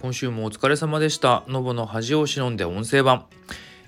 [0.00, 3.26] 今週もお疲れ様でしたのぼの恥を忍んで音声版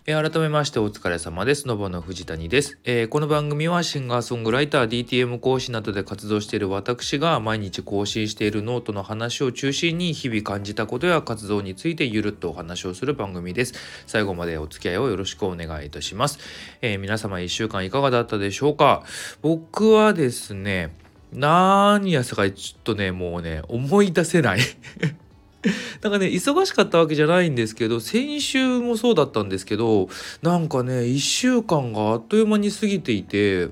[0.06, 1.68] え、改めましてお疲れ様です。
[1.68, 13.74] のぼの藤谷です、えー、この番組はシンガーソングライター、DTM 講師などで活動している私が毎日更新しているノートの話を中心に日々感じたことや活動についてゆるっとお話をする番組です。
[14.08, 16.40] 最後までお付き合いをよろしくお願いいたします。
[16.82, 19.04] えー、皆様1週間いかがだったでしょうか？
[19.42, 20.92] 僕はですね、
[21.32, 24.60] 何やさかいちょっとね、もうね、思い出せない
[26.02, 30.08] なんかね忙しかったわけじゃないんですけど先週もそうだったんですけど
[30.42, 33.68] なんかね1週間があっという間に過ぎていて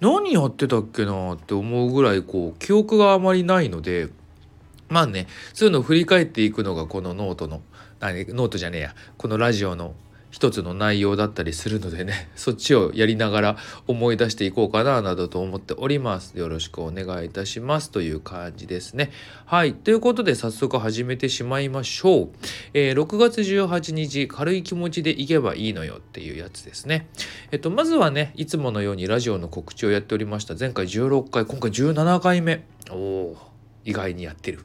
[0.00, 4.08] 何やってたっけなって思うぐらいこう記憶があまりないので
[4.88, 7.62] まあねそういうのを振り返っていくのがこのノートの
[8.00, 9.94] 何ノートじゃねえやこのラジオの
[10.30, 13.56] 一つの内容だったりするのでね そっちをやりながら
[13.86, 16.38] 思い出していこうかななどと思っております。
[16.38, 17.90] よろしくお願いいたします。
[17.90, 19.10] という感じですね。
[19.46, 19.74] はい。
[19.74, 22.28] ということで早速始めてしまいましょう、
[22.74, 27.08] えー、6月18日軽い気持ちでいけばいいのよっていうやつですね。
[27.50, 30.54] えっとまずはねいつものようにラジオの告知をやっておりました。
[30.58, 32.64] 前回16回今回17回目。
[32.90, 33.36] おお
[33.84, 34.64] 意外にやってる。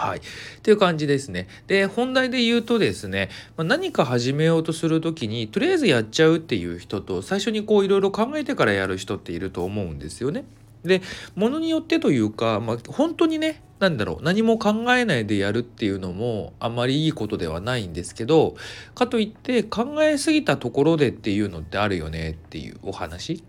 [0.00, 0.18] はい。
[0.18, 0.22] っ
[0.62, 1.46] ていう感じですね。
[1.66, 10.44] で、本題で言うとですね、ま、何か始めようとする時に、とりあえずやっちゃうっていう人と、最初にこういろいろ考えてからやる人っていると思うんですよね。
[10.84, 11.02] で、
[11.34, 18.54] ものによってというか、まあ、本当にね、なんだろう何も考えないでやるっていうのもあまりいいことではないんですけど
[18.94, 23.42] かといって考えすぎたところでっていうのってあるよねっていうお話。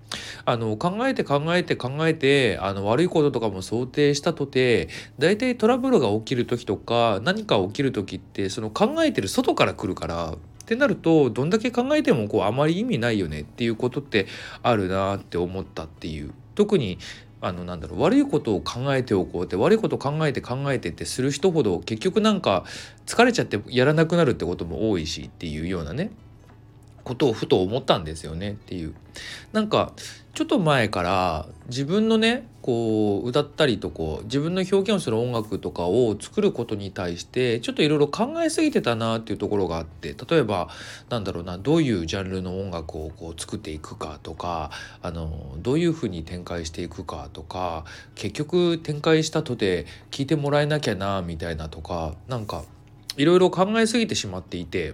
[0.45, 14.27] あの考えて考えて考えてあの悪いこととかも想定したとて大体トラブルが起きる時とか何か起きる時ってその考えてる外から来るからってなるとどんだけ考えてもこうあまり意味ないよねっていうことって
[14.63, 16.99] あるなって思ったっていう特に
[17.41, 22.65] あのなんだろう悪いことを考えておこうって悪いことを考えて考えてってする人ほど結局なんか
[23.07, 26.11] 疲れちゃってやらなくなるってことも多いしっていうようなね。
[27.03, 28.93] ことをふと思ったんですよねっていう。
[29.51, 29.93] なんか
[30.33, 40.69] ちょっと前から自分のねこう歌ったりとこう自分の表現をする音楽とかを作ることに対してちょっといろいろ考えすぎてたなっていうところがあって例えば
[41.09, 47.83] なんだろうなどういうジャンルの音楽をこう作っていくかとかあのどういうふうに展開していくかとか
[48.15, 52.63] 結局展開したとて聞いてもらえなきゃなみたいなとかなんか
[53.17, 54.93] いろいろ考えすぎてしまっていて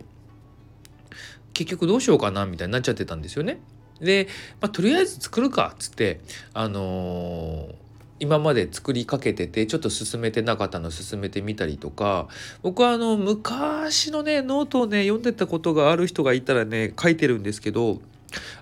[1.58, 3.60] 結局どうしようかなみたいになっちゃってたんですよね。
[4.00, 4.28] で、
[4.62, 6.22] まあ、とりあえず作るかっつって
[6.54, 7.76] あのー、
[8.20, 12.28] 今まで作りかけててちょっと進めてなかったの進めてみたりとか
[12.62, 18.00] 僕はあの昔のねノートをね読んでたことがある人がいたらね書いてるんですけど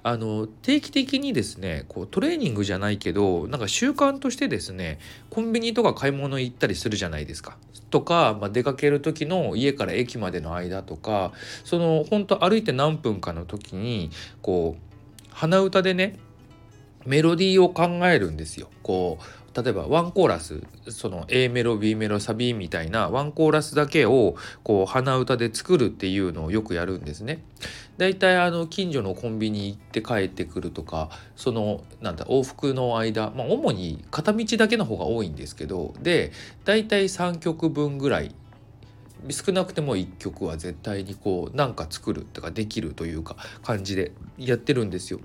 [0.04, 5.00] あの定期的にですねこうトレーニングじゃないけどなんか習慣としてですね
[5.30, 7.58] コンビニとか買い物行ったりするじゃないですか。
[7.90, 11.32] とか、まあ、出かける時の家から駅までの間とか
[11.64, 14.10] その本当歩いて何分かの時に
[14.42, 14.96] こう
[15.32, 16.18] 鼻歌でね
[17.06, 18.70] メロディーを考えるんですよ。
[18.84, 27.42] こう例えばワンコーラスその A メロ B メロサビみたいなワンコーラスだけをこう鼻歌で作るっていうのをよくやるんですね。
[27.98, 36.34] だいたいあの近所のコンビニ行って帰ってくるとかそのなんだ往復の間まあ主に片道だけの方が多いんですけどで
[36.66, 38.36] だいたい3曲分ぐらい
[39.30, 45.20] 少なくても1曲は絶対にこうなんか作るとかできるというか感じでやってるんですよ。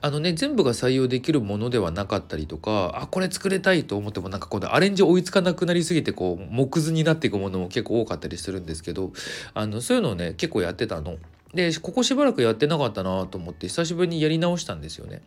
[0.00, 9.12] あのね全部が採用できるものではなかったりとかあこれ作れたいと思ってもなんかこのアレンジ追いつかなくなりすぎてこう木図になっていくものも結構多かったりするんですけど
[9.54, 11.16] あのそういうのをね結構やってたの。
[11.54, 15.20] でここしばらくやってなかったなと思って久しぶりにやり直したんですよね。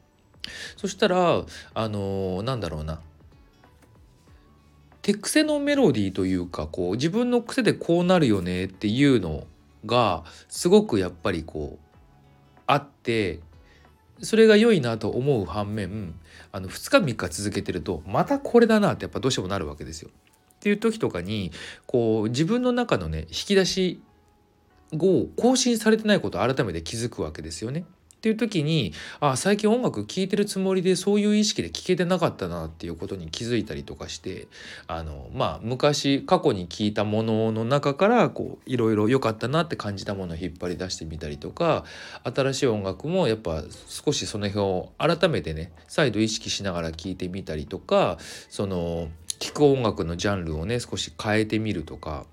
[0.76, 3.00] そしたらあのー、なんだろうな
[5.06, 9.46] 手癖のメロディーというかこう自分の癖でこうなるよねっていうの
[9.86, 11.86] がすごくやっぱりこう
[12.66, 13.40] あって
[14.22, 16.14] それが良いなと思う反面
[16.52, 20.09] あの2日3日続けてるとまたこれだなってやっぱどうしてもなるわけですよ。
[20.09, 21.52] っていう時とかに
[21.85, 24.02] こう自分の中のね引き出し
[24.94, 27.85] を更新されてないことを改めて気づくわけですよね。
[28.26, 34.48] っていう時にあ最近音楽聴いてるつもりでそういう意識で聴けてなかったなっていうことに気づいたりとかして
[34.88, 41.86] あのまあ昔過去に聴いたものの中からこういろいろ良かったなって感じたものを引っ張り出してみたりとか
[42.24, 48.18] 新しい音楽もやっぱ少しその辺を改めてね再度意識しながら聴いてみたりとか
[48.50, 52.26] その聴く音楽のジャンルをね少し変えてみるとか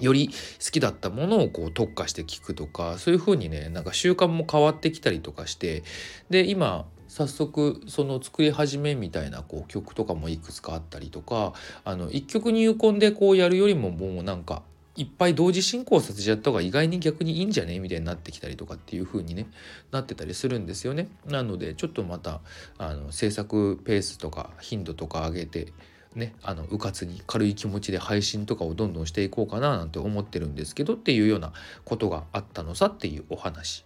[0.00, 5.82] より好きだったものをこう特化して聞くとかそういう風にねなんか習慣も変わってきたりとかして
[6.30, 11.54] で今早速その作り始めみたいなこう曲とかもいくつかあったりとか
[11.84, 14.62] あの一曲入魂でこうやるよりももうなんか
[14.96, 19.46] いっぱい同時進行させちゃった方が意外に逆にいいんじゃねみたいになってきたりとかっていう風にね
[19.92, 21.08] なってたりするんですよね。
[21.26, 22.40] なのでちょっとまた
[22.76, 25.72] あの制作ペースとか頻度とか上げて
[26.14, 31.52] ねあのうかつに軽い気持ちで配信とかをどんどんしていこうかななんて思ってるんですけどっていうような
[31.84, 33.84] ことがあったのさっていうお話。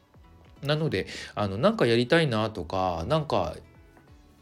[0.62, 3.55] なのであのなんかやりたいなとかなんか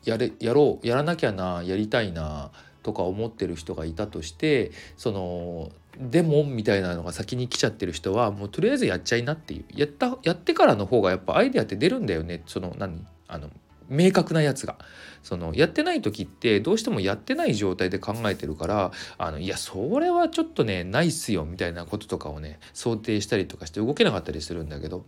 [0.05, 2.53] やれやろうやらなきゃなやりたいな
[2.83, 13.07] とか思ってる人がいたとしてそのでもみたいなのが先に来ちゃってる人はもうとりあえずやっちゃいなっていうやったやってからの方がやっぱアイデアって出るんだよねその何？
[13.29, 13.51] あの
[13.89, 14.79] 明確なやつが。
[15.23, 25.05] そのやってない時ってどうしてもやってない状態で考えてるからあのいやそれはちょっとねないっすよみたいなこととかをね想定したりとかして動けなかったりするんだけど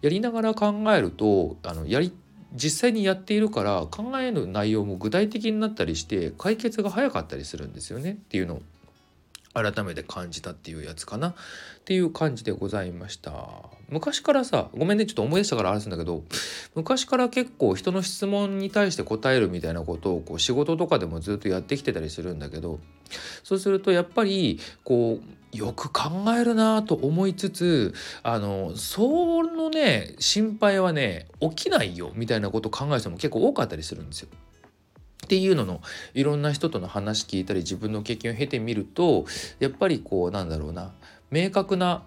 [0.00, 2.12] やりながら考えるとあのやり
[2.54, 8.12] 実際にやっているから考える内容も具体的になったりして解決が早かったりするんですよね。
[8.12, 8.62] っていうのを
[9.54, 11.34] 改めて感じたっていうやつかなっ
[11.84, 13.32] ていう感じでございました
[13.88, 16.22] 昔からさごめんねちょっと思い出したからあれすんだけど
[16.74, 22.80] 昔から結構人の質問に対して答えるみたいなことをこう仕事とかでもずっとやってきてたりするんだけど
[23.42, 34.28] そうするとやっぱりこうよく考えるなと思いつつあのそのね心配はね起きないよみたいなことを考える人も結構多かったりするんですよ。
[35.32, 35.80] っていうのの
[36.12, 39.24] いろんな人との話聞いたり自分の経験を経てみると
[39.60, 40.92] やっぱりこうなんだろうな。
[41.30, 42.02] 明確な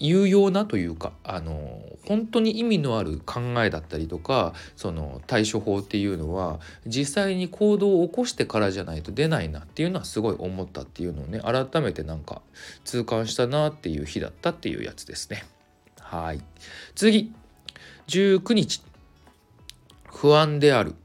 [0.00, 12.42] 有用なというかあの本当に意味のある考えだったりとかその対処法っていうのは実際に行動を起こしてからじゃないと出ないなっていうのはすごい思ったっていうのをね改めてなんか
[12.82, 15.44] 痛感したなっていう日だったっていうやつですね。
[16.00, 16.40] はい。
[16.96, 17.32] 次。
[18.08, 18.82] 19日。
[20.10, 20.96] 不安である。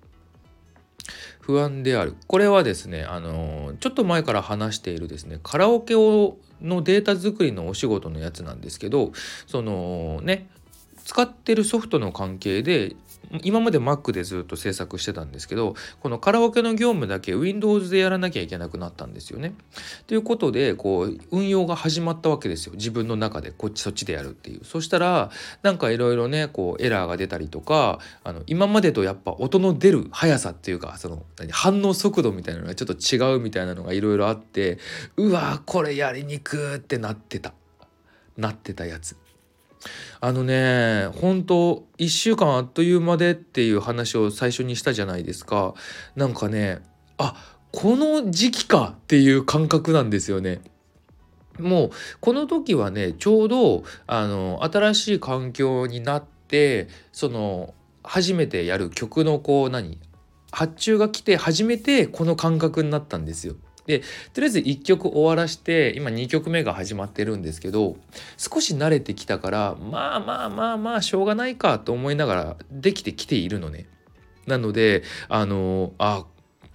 [1.41, 2.15] 不安である。
[2.27, 9.11] これはですねあのちょっと前から話しているですねカラオケをのデータ作りのお仕事のやつなんですけど
[9.47, 10.47] そのね
[11.03, 12.95] 使ってるソフトの関係で
[13.43, 19.53] 今まで Mac でずっと制作してたんですけどこのカラオケの業務だけ Windows でやらなきゃいけなくなったんですよね。
[20.07, 24.65] ということでこう運用が始まったわけですよ自分の中でこっちそっちでやるっていう。
[24.65, 25.31] そしたら
[25.63, 34.79] なんかいろいろねこうエラーが出たりとかあの今までとやっぱ音の出る速さっていうかその反応速度みたいなのがちょっと違うみたいなのがいろいろあって
[35.17, 37.53] うわこれやりにくってなってた
[38.37, 39.20] なってたやつ。
[40.19, 45.73] あのね本当1週間あっという間でっていう話を最初にしたじゃないですか
[46.15, 46.81] なんかね
[47.17, 47.35] あ
[47.71, 50.61] この時期かっていう感覚なんですよね。
[51.59, 57.73] もうこの時はねちょうどあの新しい環境になってその
[58.03, 59.99] 初めてやる曲のこう何
[60.51, 63.55] 発注が来て初めてこの感覚になったんですよ。
[63.85, 64.01] で
[64.33, 67.97] とりあえず1曲終わらして今2曲目が始まってるんですけど
[68.37, 73.87] 少し慣れてきたからまあまあまあまあしょうがないかと思いながらできてきているのね。
[74.47, 76.25] なのであのあ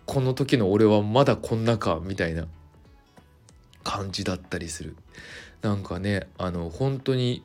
[0.05, 2.47] この時の俺はまだこんなかみたいな
[3.83, 4.97] 感じだったりする。
[5.63, 7.45] なんかねあの本当に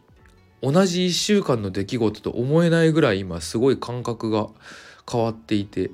[0.61, 4.47] 同じ1週間の出来事と思えないぐらい今すごい感覚が
[5.11, 5.91] 変わっていて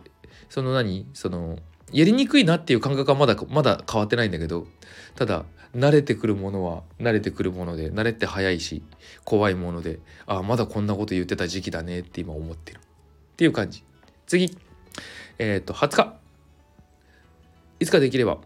[0.50, 1.06] その何？
[1.14, 1.58] その
[1.92, 4.68] やりにくいなっていう感覚はまだまだ変わってないんだけど
[5.16, 8.84] ただ慣れてくるものは慣れてくるもので慣れて早いし
[9.24, 12.80] 怖いものでああまだこんなこと言ってた時期だねって今思ってる。
[12.80, 13.84] っていう感じ。
[14.26, 14.58] 次。
[15.38, 16.16] えっ、ー、と20日。
[17.80, 18.40] いつかできれば。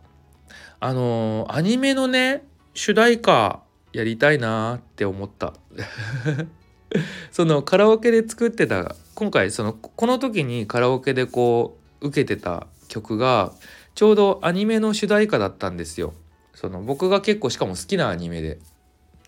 [0.81, 2.43] あのー、アニメのね
[2.73, 3.61] 主題歌
[3.93, 5.53] やりたいなって思った。
[7.31, 13.53] そのカラオケで作ってた今回そのこの時にカラオケでこう受けてた曲が
[13.95, 16.13] ちょうどアニメの主題歌だったんですよ。
[16.53, 18.59] その僕が結構しかも好きなアニメで。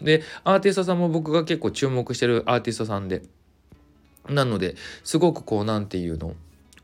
[0.02, 3.24] でアーティストさんも僕が結構注目してるアーティストさんで。
[4.30, 6.36] なのですごくこう何て言うの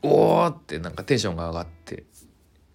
[0.02, 2.04] おーってなんかテンションが上がって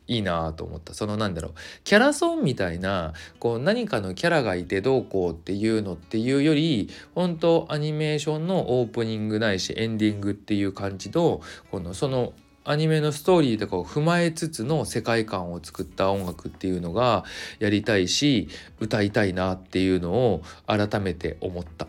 [0.07, 12.33] いいなと思ったそのなんだろうキャラソンみたいなこう何かのキャラがいてどうこうっていうのっていうより本当アニメーションのオープニングないしエンディングっていう感じのこのその
[12.65, 17.23] アニメのストーリーとかを踏まえつつの世界観を作った音楽っていうのが
[17.59, 21.87] やりたいし歌いたいなっていうのを改めて思った。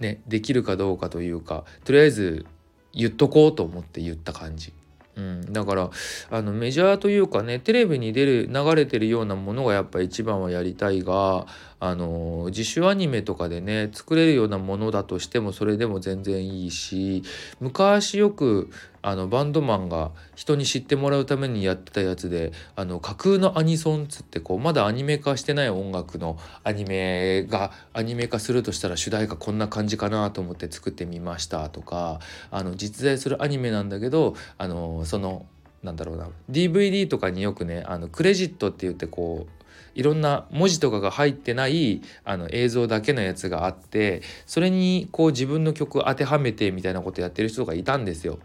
[0.00, 2.44] ね、できるかどうかというかとりあえず
[2.92, 4.72] 言っとこうと思って言った感じ。
[5.14, 5.90] うん、だから
[6.30, 11.46] あのメジャーというかねテレビに出る流れてるようなものがやっぱ一番はやりたいが
[11.84, 17.24] あの自主アニメとかでね作れるようなものだとしてもそれでも全然いいし
[17.58, 18.70] 昔よく
[19.02, 32.20] あのバンドマンが人に知ってもらうためにやってたやつであの架空のアニソンっつってこうまだアニメ化してない音楽のアニメがアニメ化するとしたら主題歌こんな感じかなと思って作ってみましたとか
[32.52, 35.46] あの実在するアニメなんだけどあのその
[35.82, 39.61] なんだろうな DVD とかによくねあのクレジットって言ってこう
[39.94, 48.38] いろんな文字とかが入ってないあの映像だけのやつがあってそれにこう自分の曲当てはめてみたいなことやってる人がいたんですよ。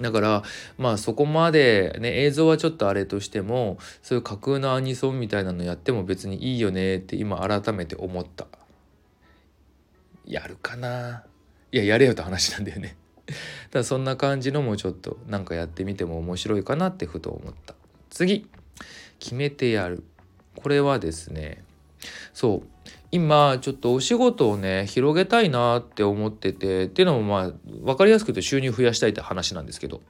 [0.00, 0.42] だから
[0.78, 8.46] まあそこまでね映像はちょっとあれとしてもそういう架空のアニソンみたいなのやっても別にいいよねって今改めて思った。
[10.24, 11.24] やるかな？
[11.72, 12.96] いややれよって話なんだよね。
[13.26, 13.38] だか
[13.80, 17.74] らそんな感じのもちょっとなんかやってみても面白いかなってふと思った。
[18.10, 18.48] 次
[19.18, 20.04] 決めてやる。
[20.56, 21.64] これはですね
[22.32, 27.52] そう今ちょっとお仕事をね広げたいなって思っててっていうのもまあ
[27.84, 30.00] 分かりやすく言うと収入増やしたいって話なんですけど。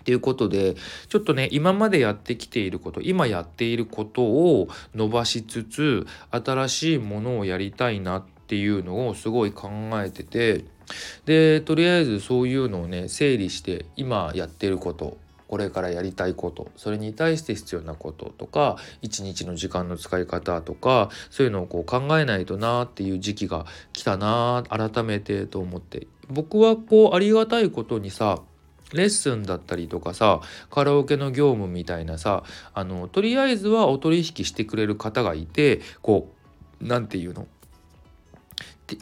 [0.00, 0.76] っていうことで
[1.08, 10.64] ちょっとね今までやってきていること今やっていることを伸ばしつつ新しいものをやりたいなっていうのをすごい考えてて
[11.24, 15.18] でとりあえずそういうのをね整理して今やってること
[15.48, 26.06] これからやりたいことそれに対して必要なこととか一日の時間の使い方とかそういうのをこう考えないとなっていう時期が来たな改めてと思って。
[26.28, 28.40] 僕はこうありがたいことにさ
[28.92, 32.42] レッスンだったりとかさカラオケの業務みたいなさ
[32.74, 36.32] あのとりあえずはお取引してくれる方がいてこ
[36.80, 37.46] う何て言うの？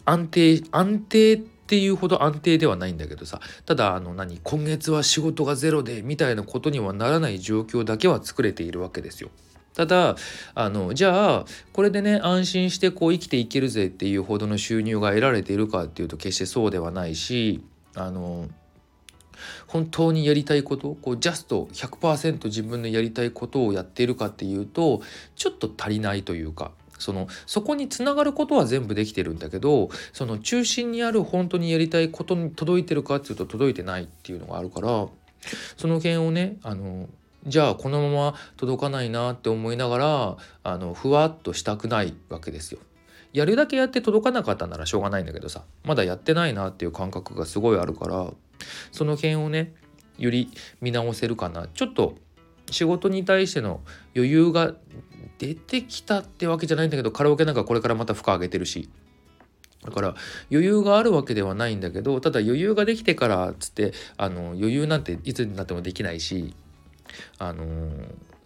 [0.05, 9.31] 安定安定ってっていうほど安定ではないんだけどさただあの何今月は仕事がゼロでみたいなことにはならない状況だけは作れているわけですよ。
[9.75, 10.15] ただ
[10.55, 17.61] あのじゃあこれでね安心してこう生きていけるぜっていうほどの収入が得られているかっていうと決してそうではないし
[17.97, 18.47] あの
[19.67, 25.03] 本当にやりたいことこうジャスト100%自分のやりたいことをやっているかっていうと
[25.35, 26.71] ちょっと足りないというか
[27.05, 35.07] そのそこにつながることは全部できてるんだけどその中心にある本当にやりたいことに届いてるかっていうと届いてないっていうのがあるから
[35.77, 37.07] その辺をねあの
[37.47, 42.81] じゃあこのまま届かないなって思いながらあのふわっとしたくないわけですよ。
[43.35, 48.33] やるだけやって届かなかったならしょうがないんだけどさまだやってないなっていう感覚がすごいあるから
[48.93, 49.75] その辺をね
[50.17, 52.15] より見直せるかなちょっと
[52.71, 53.81] 仕事に対しての
[54.15, 54.75] 余裕が
[55.39, 58.89] 出てきたってわけじゃないんだけどカラオケなんかこれからまた負荷上げてるし。
[59.85, 60.15] だから
[60.51, 66.55] 余裕があるわけではないんだけどただ余裕ができてからっつってあの余裕なんていつになってもできないし
[67.39, 67.67] あの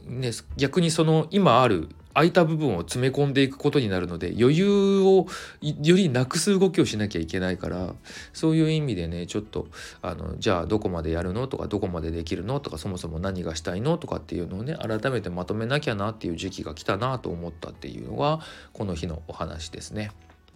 [0.04, 5.26] ね逆にその今ある空いた部分を詰め込んでいくことになるので余裕を
[5.62, 7.94] よりなくす動きをしなきゃいけないから
[8.32, 9.68] そういう意味でねちょっと
[10.02, 18.40] あのじゃあどこまでやるのとかどこまでできるのとかそもそも何がしたいのとかっていうのをね改めてまとめなきゃなっていう時期が来たなと思ったっていうのが
[18.72, 20.10] この日のお話ですね。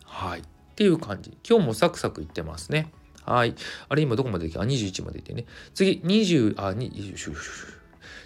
[0.05, 2.91] はいっていう感じ今日もサクサクいってますね。
[3.25, 3.55] はい。
[3.89, 5.45] あれ今どこまでいけあ、21までいってね。
[5.75, 6.75] 次、20、あ、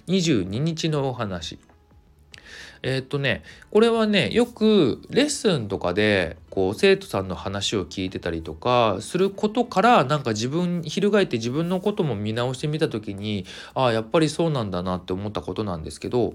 [0.07, 1.59] 22日のお話。
[2.83, 16.35] えー、っとねこれはねよくレッスンとかでこう生徒さんの話を聞いてたりとかすることからなんか自分翻って自分のことも見直してみた時にああやっぱりそうなんだなって思ったことなんですけど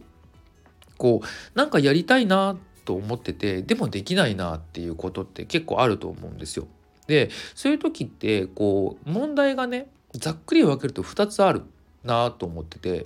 [0.98, 6.68] こうなんかやりたいなと思っててでもできないなっていうことって結構あると思うんですよ。
[7.08, 11.64] でそういう時ってこう問題がねざっくり分けると2つある
[12.04, 13.06] なと思ってて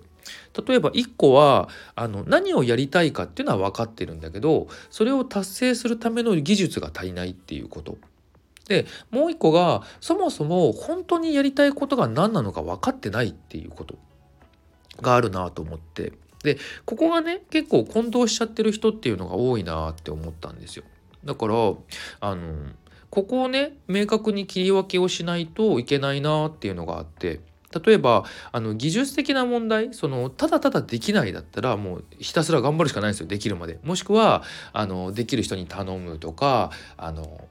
[0.67, 7.98] 例えば1個はあの何をやりたいかっていうのは分かってるんだけどそれを達成するための技術が足りないっていうこと。
[8.67, 13.96] でもう一個がそもそも本当にやりたいことが何なのか分かってないっていうこと
[15.01, 16.13] があるなと思って
[16.44, 20.84] でここがね結構混同しちゃってる人っていうのが多いなって思ったんですよ。
[21.24, 21.53] だから
[22.22, 22.72] あの
[23.10, 27.39] ここをね明確に切り分けをしないといけないなっていうのがあって
[27.84, 33.79] 例えばあの技術的な問題そのただただできないだったらもうひたすら頑張るしかないんですよできるまで。
[33.84, 37.48] もしくはあのできる人に頼むとかあの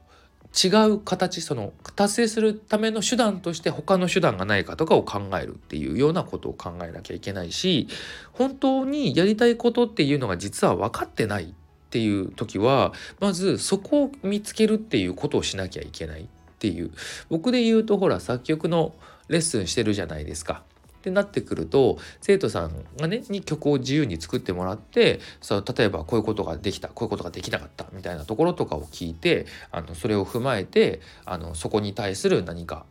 [0.54, 7.88] 違う形その達成するための手段として他の手段がないかとかを考えるっていうようなことを考えなきゃいけないし
[8.32, 11.46] 本当にやりたいことっていうのが実は分かってないっ
[11.90, 16.26] ていう時はまずそこを見つけるっていうことをしなきゃいけないっ
[16.58, 16.92] ていう
[17.28, 18.94] 僕で言うとほら作曲の
[19.28, 20.62] レッスンしてるじゃないですか。
[20.98, 32.86] ってなってくると生徒さんがねに曲を自由に作ってもらってそ例えばこういうことができたこういうことができなかったみたいなところとかを聞いてあのそれを踏まえてあのそこに対する何か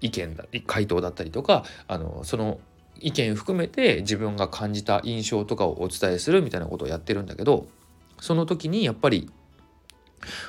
[0.00, 2.58] 意見だ回答だったりとかあのその
[3.00, 7.66] 意見含めて自分が感じた印象とかをお伝えするみたいなことをやってるんだけど
[8.18, 9.30] その時にやっぱり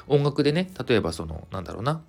[0.07, 2.01] 音楽でね例えばそのなんだろうな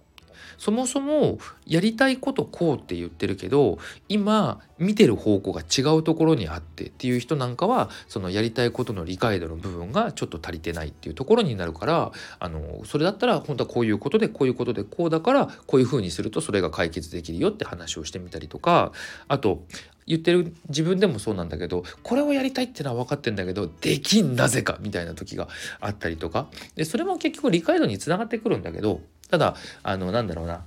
[0.57, 3.79] そもそもやりたいことこうって言ってるけど
[4.09, 18.93] 今見てる方向が違うところにあってっていう人なんかはそのやりたいことの理解度の部分がちょっと足りてないっていうところになるからあのそれだったら本当はこういうことでこういうことでこうだからこういうふうにするとそれが解決できるよって話をしてみたりとか
[19.27, 19.65] あと
[20.09, 25.49] 言ってる自分でもそうなんだけどこれをやりたいってのは分かってんだけどできんなぜかみたいな時が
[25.81, 26.49] あったりとか。
[26.77, 30.65] でそれも結局理解度につながってくるんだけどただあのなんだろうな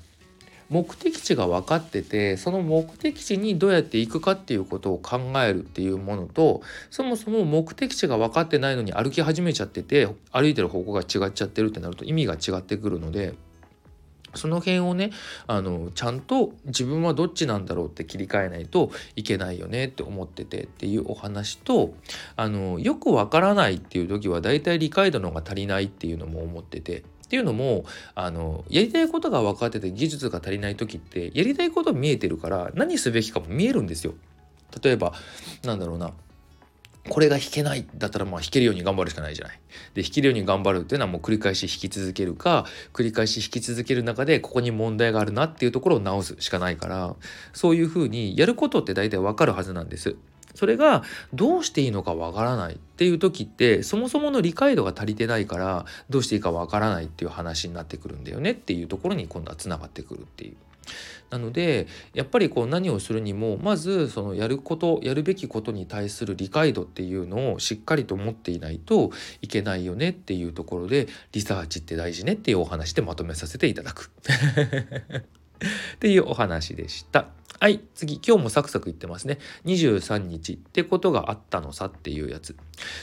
[0.71, 13.33] 目的地が分かっててその目的地にどうやって行くかっていうことを考えるっていうものとそもそも目的地が分かってないのに歩き始めちゃってて歩いてる方向が違っちゃってるってなると意味が違ってくるので。
[14.33, 15.11] その辺をね
[15.45, 21.93] あのちゃんと自分はどっちなんだろうって切り替えないといけないよねって思っててっていうお話と
[22.37, 34.15] あのよくわからないっていう時はだいたい理解度の方が足りないっていうのも思っててっていうのもあのやりたいことが分かってて技術が足りない時ってやりたいこと見えてるから何すべきかも見えるんですよ。
[34.83, 35.13] 例えば
[35.63, 36.11] なんだろうな
[37.09, 39.59] これが弾けないだったらまあ弾けるように頑張るしかないじゃない。
[39.93, 47.15] で弾けるように頑張るっていうのはもう繰り返し弾き続けるか繰り返し弾き続ける中でここに問題があるなっていうところを直すしかないから
[47.53, 50.17] そういうふうにやることって大体わかるはずなんです。
[50.55, 51.03] それが
[51.33, 60.55] どうしていいのかわからないっていう時ってそもそもの理解度が足りてないからどうしていいかわからないっていう話になってくるんだよねっていうところに今度はつながってくるっていう。
[61.29, 74.11] なのでやっぱりこう何をするにもまずそのやることやるべきことに対する理解度っていうのをしっかりと持っていないといけないよねっていうところでリサーチって大事ねっていうお話でまとめさせていただく
[75.95, 77.27] っていうお話でした。
[77.61, 79.37] はい、次、今日もサクサクいってますね。
[79.65, 82.57] 23日ってことがあったのさっていうやつ。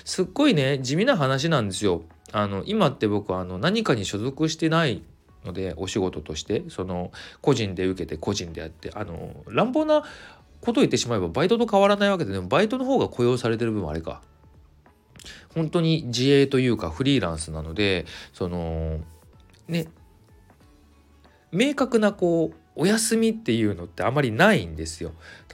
[0.05, 2.03] すっごいね、地味な話なんですよ。
[2.33, 5.05] あの、今って僕あの何かに所属してない
[5.45, 10.03] ので、お仕事として、その、個人で受けて個人でやって、あの、乱暴な
[10.61, 14.23] ことを言ってしまえばバイトと変わらないわけで、でもバイトの方が雇用されてる分はあれか。
[15.55, 18.99] 本当に自営というかフリーランスなので、その、
[19.69, 19.87] ね、
[21.53, 25.13] 明確なこうお休みっていうのってあまりないんですよ。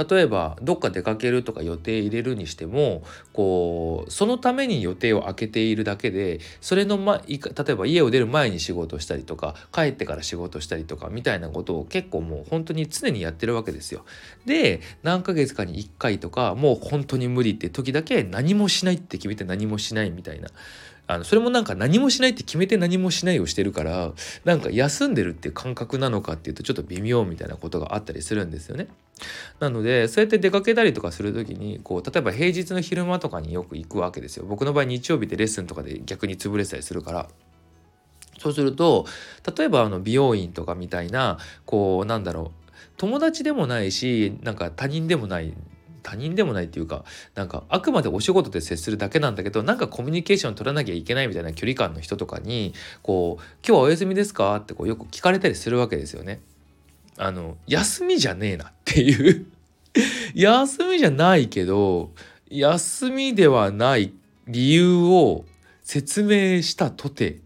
[0.09, 7.39] 例えばどっか出かけるとか予定入れるにしてもこうそのために予定を空けているだけでそれの、ま、例
[7.71, 14.05] えば家を出る前に仕事したりとか帰ってから仕事したりとかみたいなことを結構もう本当に常にやってるわけですよ。
[14.45, 20.51] で何ヶ月かに1回とかもう本当に無理って時だけ何もしないって決めて何もしないみたいな
[21.07, 24.13] あのそれもなんか何もしないって決めて何もしないをしてるから
[24.45, 28.89] なんか休んでるっていう感覚なのかっていうとちょっと微妙みたいなことがあったりするんですよね。
[29.61, 34.47] なのでそうやって出かけたりとかする時にこう例えば平日の昼間とかによく行くわけですよ。
[34.47, 37.29] 僕の場合日曜日でレッスンとかで逆に潰れてたりするから。
[38.39, 39.07] そうすると
[39.57, 42.65] 例えばあの美容院とかみたいなこうなんだろう
[42.97, 45.55] 友達でもないしなんか他人でもない
[46.05, 56.41] 他人でもないっていうかなんかあくまでお仕事で接するだけなんだけどなんかコミュニケーション取らなきゃいけないみたいな距離感の人とかにこう「今日はお休みですか?」ってこうよく聞かれたりするわけですよね。
[57.17, 59.47] あの休みじゃねえなっていう
[60.35, 62.11] 休みじゃないけど
[62.51, 64.13] 休みではない
[64.47, 65.45] 理由を
[65.83, 67.39] 説明したとて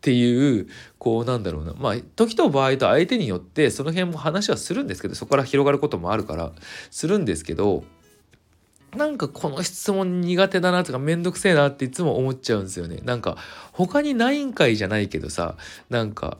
[0.00, 0.66] っていう
[0.98, 6.52] こうなんだろうなまあ時と場合と相手によってその辺も話はするんですけどそこから広がることもあるから
[6.90, 7.84] するんですけど
[8.96, 13.00] なんかこの質問苦手だなとかめんどくせえなっていつも思っちゃうんですよね。
[13.04, 13.36] なんか
[13.72, 15.56] 他にないんかいじゃないけどさ
[15.90, 16.38] なんか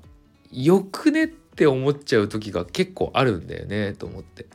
[0.50, 4.46] よくねって思っちゃう時が結構あるんだよねと思って。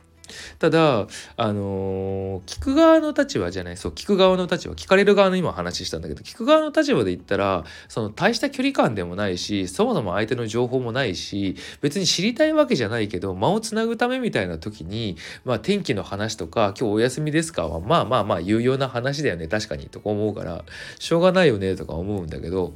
[0.58, 17.66] ただあの、聞く側の立場じゃないそう聞く側の立場聞かれる側の今話したんだけど聞く側の立場で言ったらその大した距離感でもないしそもそも相手の情報もないし別に知りたいわけじゃないけど間をつなぐためみたいな時に、まあ、天気の話とか今日お休みですか？
[17.68, 20.64] はまあまあまあ有用な話だよね確かにとか思うから
[20.98, 22.74] しょうがないよねとか思うんだけど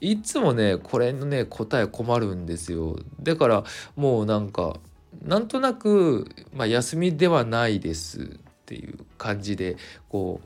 [0.00, 2.96] いつもねこれのね答え困るんですよ。
[3.20, 3.64] だから
[3.96, 4.76] もうなんか
[5.22, 8.26] なんとなく、まあ、休みではないですっ
[8.66, 9.76] ていう感じで
[10.08, 10.40] こ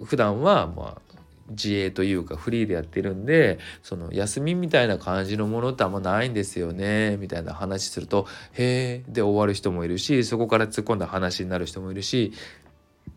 [0.00, 1.12] う普段はまあ
[1.50, 12.32] 自営というかフリーでやってるんでその休みみたいな感じのものってあんまないんですよねみたいな話すると「へえ」で終わる人もいるしそこから突っ込んだ話になる人もいるし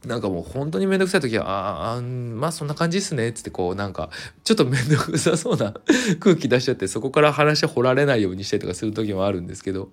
[0.05, 4.09] なんかもう本当にめんどくさい時は「ああまあそんな感じっすね」っつってこうなんか
[4.43, 5.73] ちょっとめんどくさそうな
[6.19, 9.89] 空気出しちゃってそこから話掘られないようにしてとかする時もあるんですけど。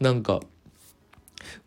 [0.00, 0.40] なんか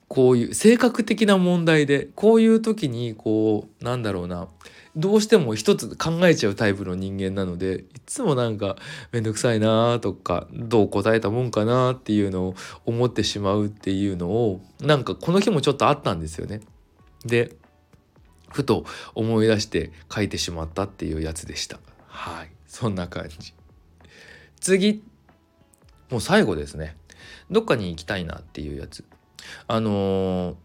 [0.08, 4.48] こういう性格的な問題でこういう時にこうなんだろうな
[4.96, 8.78] どうしても一つ考えちゃうタイプの人間なのでいつもなんか
[9.12, 16.62] 面倒くさいなとかどう答えたもんかなっていうのを思ってしまうっていうのをなんかこの日もちょっとあったんですよね。
[17.26, 17.56] で
[18.50, 21.80] ふと思い出して書いてしまったっていうやつでした。
[22.08, 23.54] はいそんな感じ。
[24.62, 25.04] 次
[26.10, 26.96] もう最後ですね。
[27.52, 29.04] どっかに行きたいなっていうやつ。
[29.68, 30.58] あのー、好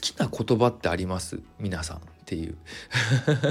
[0.00, 1.40] きな言葉ってあります？
[1.58, 2.56] 皆さんっていう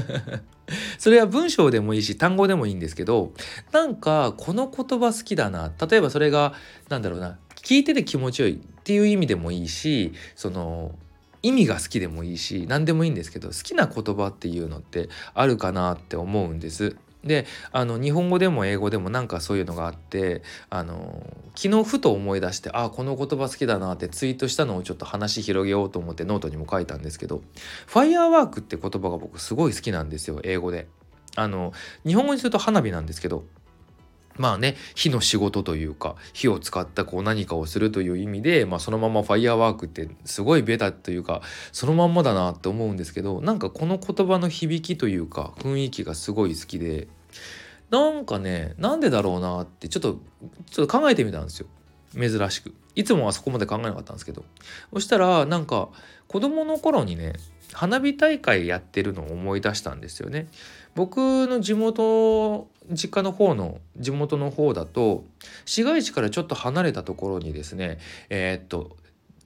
[0.98, 3.34] それは文章でもいいし単語でもいいんですけど
[3.74, 6.54] なんかこの言葉好きだな例えばそれが
[6.88, 10.96] 何だろうな聞いてて気持ちよいっていう意味でもいいしその
[11.42, 16.96] 意味が好きでもいいし何でもいいんですけど好きな言葉っていうのってあるかなって思うんです。
[17.24, 21.22] であの日本語でも英語でもなんかそういうのがあってあの
[21.56, 27.42] 昨日ふと思い出してあこの言葉好きだなってツイートしたのをちょっと話広げようと思ってノートにも書いたんですけど
[27.88, 30.88] ファイヤーワークって言葉が僕すごい好きなんですよ英語で。
[31.36, 31.74] あの
[32.06, 33.46] 日本語にすると花火なんですけど
[34.40, 41.42] まあね火の仕事というか火を使ったこう何かをするという意味で、まあ、そのままファイヤーワークってすごいベタというか
[41.74, 47.10] そのまんまだなって思うんですけどなんかこの言葉の響きというか雰囲気がすごい好きで
[47.90, 50.20] なんかねなんでだろうなってちょっと
[50.72, 51.68] ちょっと考えてみたんですよ。
[52.14, 52.74] 珍しく。
[52.96, 54.44] いつもはそこまで考えなかったんですけど。
[54.94, 55.90] そしたらなんか
[56.28, 57.34] 子供の頃にね
[57.74, 60.48] 花火大会やってるのを思い出したんですよね。
[60.96, 65.24] 僕の地元実家の方の地元の方だと
[65.66, 68.98] 市街地からちょっと離れたところにですねえー、っと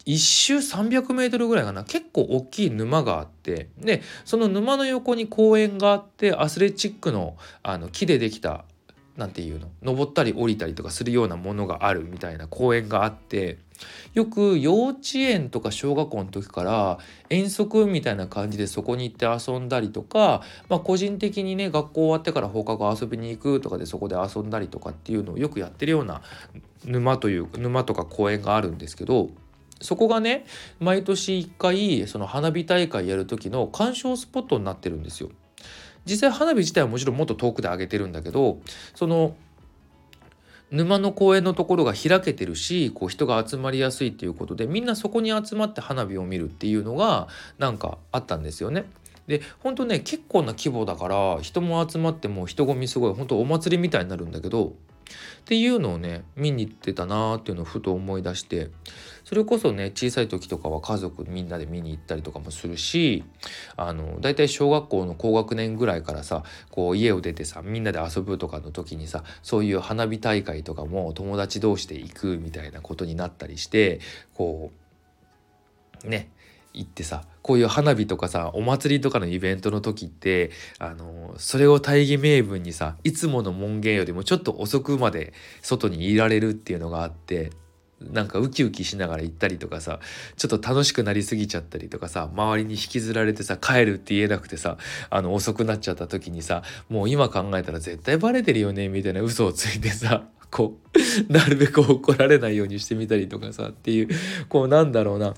[0.06, 8.66] 一周300メートルぐらいかな結構大きい沼があってでその沼の横に公園があってアスレチックのあの木でできた
[9.18, 9.70] 何て言うの？
[9.84, 13.60] 登ったり降りたりとかするようなものがあるみたいな公園があって
[14.14, 16.98] よく幼稚園とか小学校の時から
[17.30, 26.22] 遠足みたいな感じでそこに行って遊んだりとか、まあ、個人的にね学校終わってから放課後遊びに行くとかでそこで遊んだりとかっていうのをよくやってるような
[26.86, 29.30] 沼という沼とか公園があるんですけど
[29.82, 30.46] そこがね
[30.80, 35.30] 毎年1回その花火大会やる時の鑑賞スポットになってるんですよ。
[36.06, 38.60] 実際花火自体はもちろんもっと遠くで上げてるんだけど
[38.96, 39.36] その
[40.72, 47.28] 沼の公園のところが開けてるしこう人が集まりやすいっていうことでみんなそこに集まって花火を見るっていうのが
[47.60, 48.86] なんかあったんですよね。
[49.28, 54.74] で本当ね結構な規模だから人も集まっても人混みすごい本当お祭りみたいになるんだけど
[55.42, 58.70] っていうのをね見に行ってたなーっていうのをふと思い出して
[59.24, 63.24] それこそね小さい時とかは家族みんなで見に行ったりとかもするし
[63.76, 74.00] あの大体小学校の高学年ぐらいからさこう家を出てさみんなで遊ぶとかの時にさそういう花火大会とかも友達同士で行くみたいなことになったりして
[74.34, 74.72] こ
[76.06, 76.30] うね
[76.74, 87.52] 行ってさこういう花火とかさお祭りとかのイベントの時ってあのそれを大義名分にさいつもの門限よりもちょっと遅くまで外にいられるっていうのがあって
[88.12, 90.00] なんかウキウキしながら行ったりとかさ
[90.36, 94.78] ちょっと楽しくなりすぎちゃったりとかさ周りに引きずられてさ帰るって言えなくてさ
[95.10, 100.78] あの遅くなっちゃった時にさもう今考えたら絶対バレてるよねみたいな嘘をついてさこ
[101.30, 104.10] う なるべく怒られないようにしてみたりとかさっていう
[104.50, 105.34] こうなんだろうな。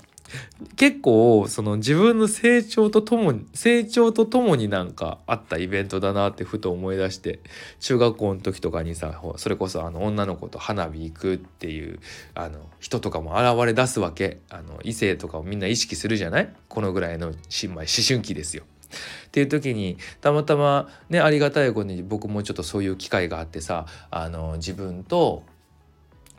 [0.74, 7.40] 結構その自分の成長とともに成長とともになんかあったイベントだなってふと思い出して
[7.80, 12.00] 中学校の時とかにさそれこそあの女の子と花火行くっていう
[12.34, 16.52] あの人とかも現れ出すわけあの異性とかをみんな意識するじゃない？
[16.68, 18.64] このぐらいの新米思春期ですよ。
[19.26, 25.42] っていう時にたまたまねありがたいことに僕もちょっとそういう機会があってさあの自分と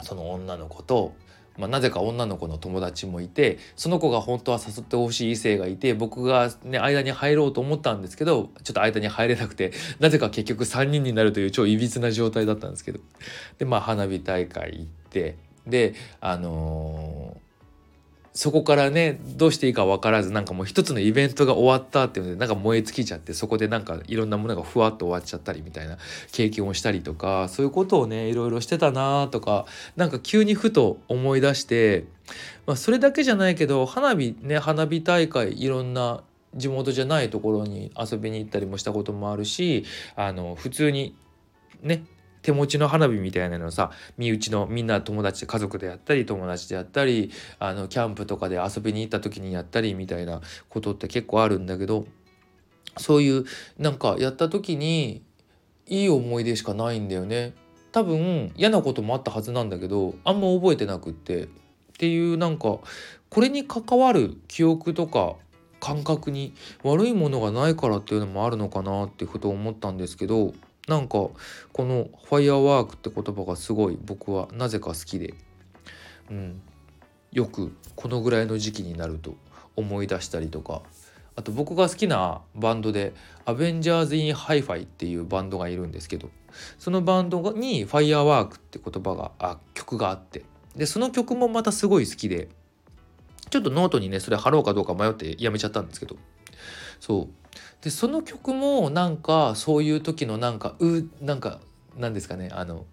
[0.02, 1.14] その女の子と
[1.58, 13.00] まあ、なぜか女の子の友達もいてその子が本当は誘ってほしい異性がいて僕がね間に入ろうと思ったんですけどちょっと間に入れなくてなぜか結局3人になるという超いびつな状態だったんですけど。
[13.58, 17.47] でまあ花火大会行ってであのー
[18.38, 25.98] そこからねどうしていいか分からずなんかもう一つのイベントが終わったっていうのでなんか燃え尽きちゃってそこでなんかいろんなものがふわっと終わっちゃったりみたいな
[26.32, 32.06] 経験をしたりとかそういうことをねいろいろしてたなとかなんか急にふと思い出して、
[32.68, 36.22] まあ、それだけじゃないけど花火ね花火大会いろんな
[36.56, 39.84] 地元じゃないところに遊びに行ったりもしたこともあるし
[40.16, 41.16] あの普通に
[41.82, 42.04] ね
[42.48, 47.30] 手持ちの花火みたいなのさ身内のみんな友達家族でやったり友達でやったり
[47.60, 52.08] あのキャンプとかで遊びに行った時にやったりみたいなことって結構あるんだけど
[52.96, 53.44] そういう
[53.78, 55.24] なんかやった時に
[55.88, 57.54] いい思い出しかないんだよね。
[57.92, 61.48] 多分嫌なこともあったはずなんだけどあんま覚えてなくってっ
[61.98, 62.78] ていうなんか
[63.30, 65.36] これに関わる記憶とか
[65.82, 70.54] 感覚に悪いものがないからっていうのもあるのかなってふと思ったんですけど
[70.88, 71.34] なんかこ
[71.80, 75.34] の「firework」って言葉がすごい僕はなぜか好きで、
[76.32, 76.62] うん、
[77.32, 79.36] よくこのぐらいの時期になると
[79.76, 80.82] 思い出したりとか。
[81.36, 83.14] あと僕が好きなバンドで
[83.46, 86.32] 「アベンジャーズ・イン・ハイファイ」っていうバンドがいるんですけど。
[86.80, 90.44] そのバンドに「firework」って言葉があ曲があって。
[90.76, 92.50] でその曲もまたすごい好きで。
[93.52, 96.16] ちょっとノートにねそれ貼ろうかどうか迷ってやめちゃったんですけど。
[97.00, 97.47] そう。
[97.82, 101.60] でその曲もなんかそういう時のなんかうなんか
[101.98, 102.86] なんですかねあの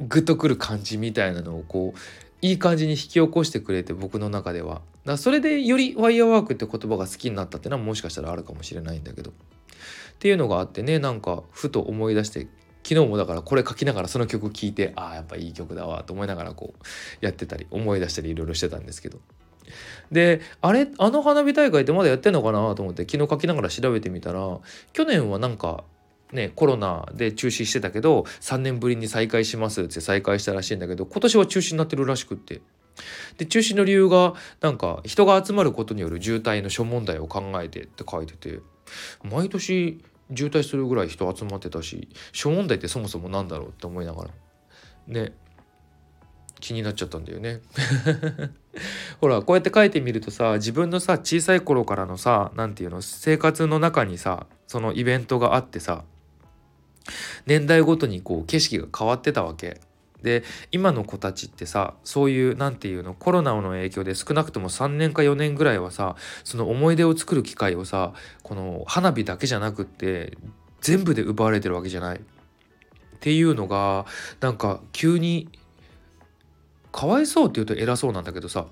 [0.00, 1.98] グッとくる感じみたいなのをこう
[2.42, 4.82] いい感じに引き起こしてくれて僕の中では。
[5.04, 9.30] だそれでより「ワイヤーワーク」って言葉が好きになったっていうのはもしかしたらあるかもしれないんだけど。
[9.30, 12.48] っていうのがあってねなんかふと思い出して
[12.82, 16.84] 昨日もだからこれ書きながらその曲聴いてああやっぱいい曲だわと思いながらこう
[17.20, 19.18] やってたり思い出したりいろいろしてたんですけど。
[20.12, 24.58] であれあの花火大会ってまだやってんのかなと思って昨日書きながら調べてみたら
[24.92, 25.84] 去年はなんか
[26.32, 32.60] ね、コロナで中止してたけど3年ぶりに再開しますって再開したらしいんだけど今年は中止になってるらしくって。
[33.36, 38.60] で中止の理由がなんか人が集まることによる渋滞の諸問題を考えてって書いてて
[39.22, 40.02] 毎年
[40.34, 44.30] 渋滞するぐらい人集まってたし諸問題ってそもそも何だろうって思いながら
[45.08, 45.34] ね
[46.58, 47.60] 気になっちゃったんだよね。
[49.20, 56.04] ほらこうやって書いてみるとさ自分のさ小さい頃からのさ何て言うの生活の中にさそのイベントがあってさ
[57.46, 59.80] 年代ごとにこう景色が変わってたわけ。
[60.22, 68.12] で今の子たちってさそういう何て言うのコロナの影響で少なくとも3年か4年ぐらいはさその思い出を作る機会をさ
[68.42, 70.36] この花火だけじゃなくって
[70.80, 72.18] 全部で奪われてるわけじゃない。
[72.18, 74.06] っていうのが
[74.40, 75.48] なんか急に
[76.96, 78.66] かわいそうって言うと偉そうなんだけどさ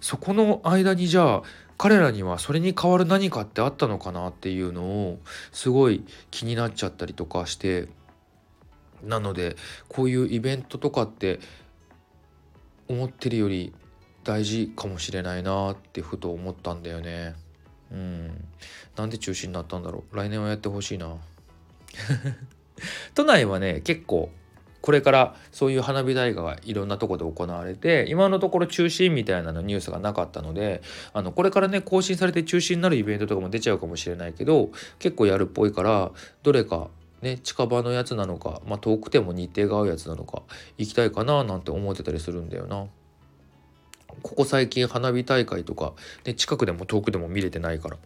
[0.00, 1.42] そこの間にじゃあ
[1.76, 5.18] 彼らにはそれに代わる何かってあったのかなっていうのを
[5.50, 7.88] すごい気になっちゃったりとかして
[9.02, 9.56] なので
[9.88, 11.40] こういうイベントとかって
[12.88, 13.74] 思ってるより
[14.22, 17.34] 大事かもしれないなってふと思ったんだよね。
[17.90, 18.44] うん。
[18.96, 20.16] なんで中止になったんだろう。
[20.16, 21.16] 来年はやってほしいな。
[23.14, 24.30] 都内はね結構
[24.84, 30.82] これからそういう花火大会がいろんなとこで行われて今のところ中止みたいなのニュースがなかったので
[31.14, 36.88] あのこれからね更新されて中止になるイベントとかも出ちゃうかもしれないけど結構やるっぽいからどれか
[37.22, 40.42] ね近場のやつなのか、まあ、遠くても日程が合うやつなのか
[40.76, 42.84] 行きたいかななんて思ってたりするんだよな。
[44.22, 45.94] ここ最近花火大会とか、
[46.26, 47.96] ね、近くでも遠くでも見れてないから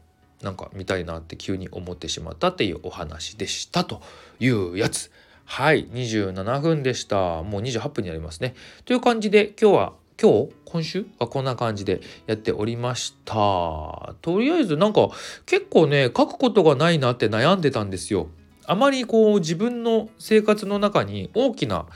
[0.42, 4.00] なんか見たいなって急に思ってしまったっていうお話でしたと
[4.38, 5.10] いうやつ。
[5.50, 7.42] はい、27分でした。
[7.42, 8.54] もう28分になりますね。
[8.84, 10.52] という感じで今日は今日？
[10.66, 11.06] 今週？
[11.18, 14.14] はこんな感じでやっておりました。
[14.20, 15.08] とりあえずなんか
[15.46, 18.28] 結構ね書くことがないなって悩んでたんですよ。
[18.66, 21.86] あまりこう自分の生活の中に大きな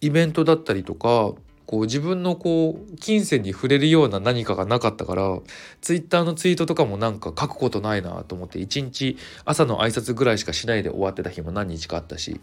[0.00, 1.32] イベントだったりとか
[1.72, 5.40] こう自分のこう金銭に触れるような何かがなかったから
[5.80, 12.42] ツイッターのツイートとかもなんか書くことないなと思って一日朝の挨拶ぐらいしかしないで終わってた日も何日かあったし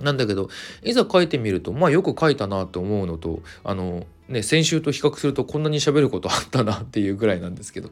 [0.00, 0.48] なんだけど
[0.84, 7.90] いざ書いてみるとまあよく書いたなと思うのとあのね先週と比較するとこんなに喋ることあったなっていうぐらいなんですけど。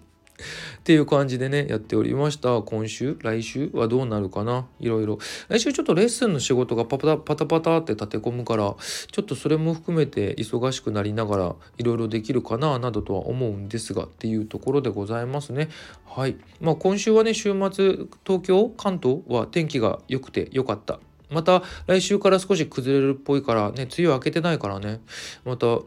[0.79, 2.63] っていう感じでねやっておりました。
[2.63, 4.67] 今週来週はどうなるかな。
[4.81, 5.19] いろいろ。
[5.49, 8.77] 来週ちょっとレッスンの仕事がパタパタパタって立て込むから
[9.11, 15.69] ちょっとそれも含めて忙しくなりながらいろいろできるかななどとは思うんですがっていうところでございますね。
[16.07, 16.37] はい。
[16.61, 21.01] まあ今週はね週末東京関東は天気が良くて良かった。
[21.31, 25.01] また来週から少し崩れるっぽいからね梅雨明けてないからね。
[25.45, 25.81] また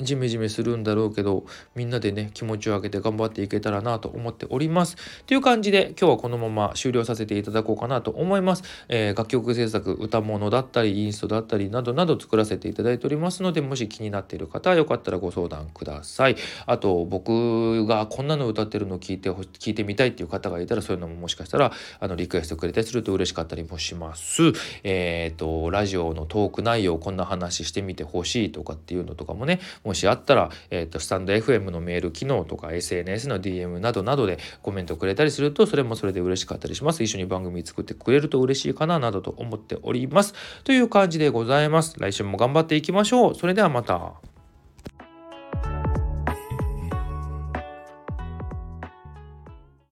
[0.00, 4.96] ジメジメするんだろうけどみんなでね気持ちを上げて頑張っていけたらなと思っております。
[5.26, 16.36] という感じで今日はこのまま終了させていただこうかなと思います、えー、楽曲制作歌物だったりインストだったりなどなど作らせていただいておりますのでもし気になっている方はよかったらご相談ください。
[16.66, 24.52] あと僕がこんなの歌ってるのを聞いて聞いてみたいっていう方がいたらそういうのももしかしたらあのリクエストくれたりすると嬉しかったりもします。
[24.84, 37.04] えっ、ー、とラジオのトーク内容こんな話してみてほしいとかっていうのとかもねもしあったら、えーと、スタンド FM のメール機能とか SNS の DM などなどでコメントくれたりするとそれもそれで嬉しかったりします。
[37.04, 40.34] 一緒に番組作ってくれると嬉しいかななどと思っております。
[40.64, 41.94] という感じでございます。
[41.98, 43.34] 来週も頑張っていきましょう。
[43.36, 44.35] それではまた。